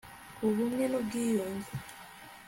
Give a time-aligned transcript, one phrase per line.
[0.45, 1.71] ubumwe n'ubwiyunge